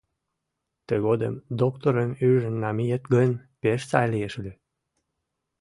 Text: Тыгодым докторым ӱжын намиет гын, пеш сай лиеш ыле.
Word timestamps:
Тыгодым 0.87 1.35
докторым 1.61 2.11
ӱжын 2.29 2.55
намиет 2.63 3.03
гын, 3.13 3.31
пеш 3.61 3.81
сай 3.91 4.07
лиеш 4.13 4.33
ыле. 4.41 4.53